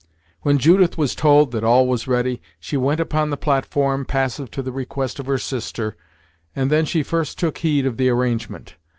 When 0.41 0.57
Judith 0.57 0.97
was 0.97 1.13
told 1.13 1.51
that 1.51 1.63
all 1.63 1.85
was 1.85 2.07
ready, 2.07 2.41
she 2.59 2.75
went 2.75 2.99
upon 2.99 3.29
the 3.29 3.37
platform, 3.37 4.03
passive 4.03 4.49
to 4.49 4.63
the 4.63 4.71
request 4.71 5.19
of 5.19 5.27
her 5.27 5.37
sister, 5.37 5.95
and 6.55 6.71
then 6.71 6.85
she 6.85 7.03
first 7.03 7.37
took 7.37 7.59
heed 7.59 7.85
of 7.85 7.97
the 7.97 8.09
arrangement. 8.09 8.77